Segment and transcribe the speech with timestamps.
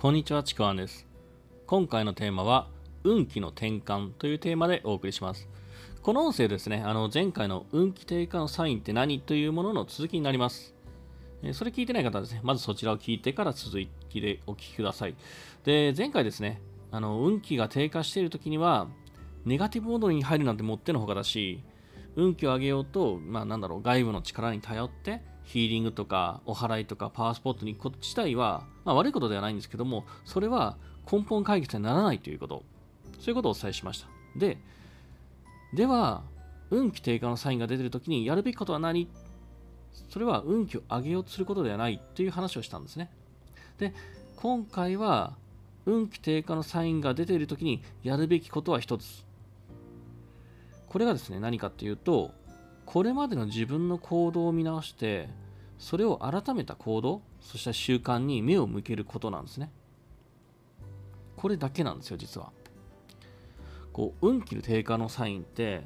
[0.00, 1.06] こんにちは、ちくわんです。
[1.66, 2.68] 今回のテーマは、
[3.04, 5.46] 運気の転換というテーマでお送りします。
[6.00, 10.74] この音声ですね、あの前回の運気低下のサインって何というものの続きになります。
[11.52, 13.76] それ聞いてない方はですね、まずそちらを聞いてから続
[14.08, 15.14] きでお聞きください。
[15.64, 18.88] で、前回ですね、あの運気が低下している時には、
[19.44, 21.62] ネガティブモードに入るなんてもってのほかだし、
[22.16, 25.20] 運気を上げようと、まあなんだろう、外部の力に頼って、
[25.52, 30.76] ヒーリングとかお祓いとかパワースポットに行くこと自体は、まあ、悪いことではないんですけども、それは
[31.10, 32.62] 根本解決にならないということ。
[33.18, 34.08] そういうことをお伝えしました。
[34.36, 34.58] で、
[35.74, 36.22] では、
[36.70, 39.08] 運気低下のサインが出てるときにやるべきことは何？
[40.08, 43.10] それは運気を上げようとすることではないという話をしたんですね。
[43.78, 43.92] で、
[44.36, 45.34] 今回は
[45.84, 49.26] 運気低下のサインが出ているときにやるべきことは一つ。
[50.88, 52.30] これがですね、何かっていうと、
[52.86, 55.28] これまでの自分の行動を見直して
[55.80, 59.72] それを改めた行動そして習慣に目を向けることなんですね。
[61.36, 62.52] これだけなんですよ実は。
[63.92, 65.82] こう運気の低下のサインって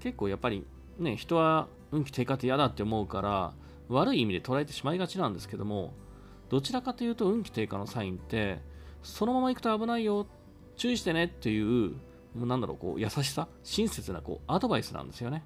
[0.00, 0.66] 結構やっぱり
[0.98, 3.54] ね人は運気低下って嫌だって思うから
[3.88, 5.94] 悪い意味で捉えてしまいがちなんですけども
[6.48, 8.58] どちらかというと運気低下のサインって
[9.04, 10.26] そのまま行くと危ないよ
[10.76, 11.94] 注意してねっていう
[12.34, 15.44] もうなんだろうこう優しさ親切なこうアドバイスなんですよね。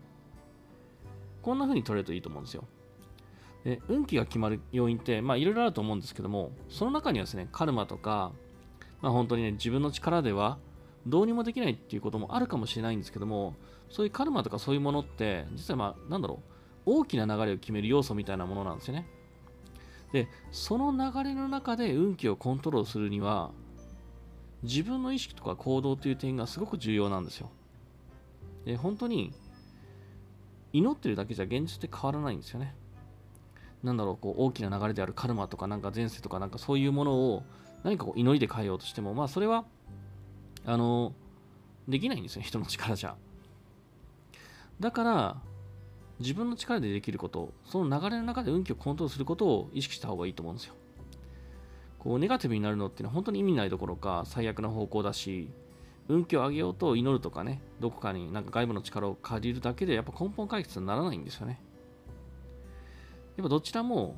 [1.43, 2.65] こんな風に取れるといいと思うんですよ。
[3.65, 8.33] で運気が決まる要因って、いろいろあると思うんですけども、その中にはですね、カルマとか、
[9.01, 10.59] まあ、本当にね、自分の力では
[11.07, 13.55] どうにもできないっていうこともあるかもしれないんですけども、
[13.89, 16.41] そういうカルマとかそういうものって、実はまあ、なんだろ
[16.87, 19.07] う、大きな流れを決める要素みたいなものなんですよね。
[20.13, 23.51] で、その流れの中で運気をコントロールするには、
[24.63, 27.51] 自分の意識とか行動という点がすごく重要なんですよ。
[28.65, 29.33] で、本当に
[30.73, 32.75] 祈ってるだけじゃ現実って変わらないんですよね。
[33.85, 37.45] なんだろう、こう大きな流れであるカルマとかなんか前世とかなんかそういうものを
[37.85, 39.67] 何かこう祈りで変えようとしても、まあそれは、
[40.65, 41.13] あの、
[41.87, 43.15] できないんですよ、人の力じゃ。
[44.81, 45.37] だから、
[46.19, 50.75] 自分の力でできること、その流れの中で運気をコントロールすることを意識した方がいいと思うんですよ。
[51.99, 55.51] こう、ネガティブになるのっていうのは本当に意味ないどころか最悪な方向だし、
[56.09, 61.61] 運気を上げようと祈るとかね、どこかになんか外部の力を借りるだけでやっぱ根本解決にならないんですよね。
[63.37, 64.17] やっぱどちらも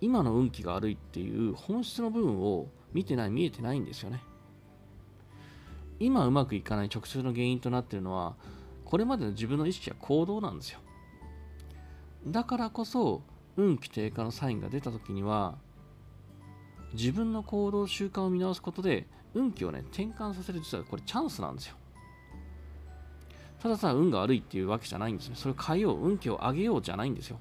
[0.00, 4.22] 今の運気が悪いっていう本質の部分を見てない、見えてないんですよね。
[5.98, 8.34] 今うまくいかない直接の原因となっているのは、
[8.84, 10.80] これまでの自分の意識や行動なんですよ。
[12.26, 13.22] だからこそ、
[13.56, 15.56] 運気低下のサインが出た時には、
[16.94, 21.76] 自分の行動習慣を見直すことで運気をね転換させる実はこれチャンスなんですよ
[23.62, 27.38] たださ運が悪いっていうわけじゃないんですねそれを変えよう運気を上げようじゃないんですよ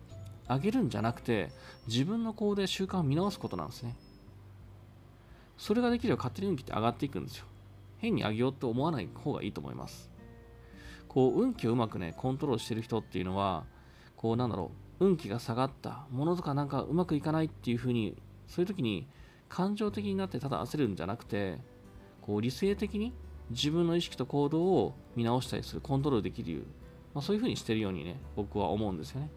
[0.56, 1.50] 上げるんじゃなくて
[1.88, 3.95] 自分の行動や習慣を見直すことなんですね。
[5.57, 7.45] それができれば勝手に運気って上がっていくんですよ。
[8.00, 10.11] 変に上げようと思わない方がいいと思います。
[11.07, 13.66] こう運気をうまくねコントロールしてる人っていうのは
[14.16, 18.16] こうなんだろう運気が下がったものとかなんかうまくいかないっていう風に
[18.47, 19.07] そういう時に
[19.50, 21.57] 感情的になってただ焦るんじゃなくて
[22.22, 23.13] こう理性的に
[23.50, 26.66] 自分の意識と行動を見直したりするコントロールできる、
[27.13, 29.29] まあ、そういう風にしてるようにね僕は思うんですよね。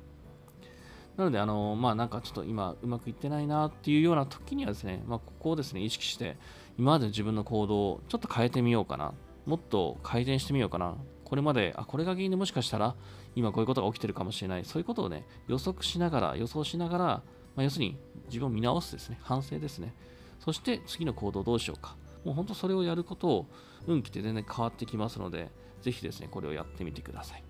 [1.16, 6.36] なのであのまあなんかちょっと今うまくいってないなっていうような時にはですね、まあ、ここをですね意識して
[6.78, 9.12] 今までの自分の行動をちょっと変えてみようかな
[9.46, 12.94] もっと改善してみようかなこれまであこれが原因でもしかしたら
[13.36, 17.22] 今こういうことが起きてるかもしれないそういうことをね予測しながら予想しながら
[17.56, 19.94] まあ、要するに自分を見直すですね、反省ですね。
[20.40, 21.96] そして次の行動どうしようか。
[22.24, 23.46] もう本当それをやることを
[23.86, 25.50] 運気って全然変わってきますので、
[25.82, 27.44] ぜひですね、これをやってみてください。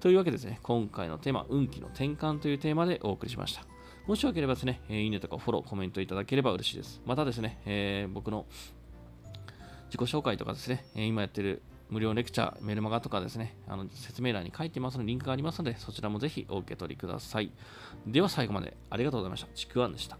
[0.00, 3.64] というわけですね、今回のテーマ、運気の転換というテーマでお送りしました。
[4.06, 7.00] もしよければですね、いいねとかフォロー、コメントいただければ嬉しいです。
[7.06, 8.46] またですね、えー、僕の
[9.86, 17.52] 自己紹介とかですね、今やってる無料レクチャー、メルマガとかですね、あの説明欄に書いてますので、リンクがありますので、そちらもぜひお受け取りください。
[18.06, 19.48] では最後までありがとうございました。
[19.54, 20.18] ちくわんでした。